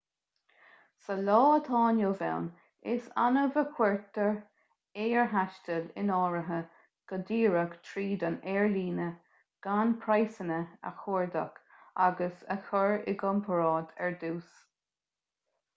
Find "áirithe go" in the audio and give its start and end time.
6.17-7.19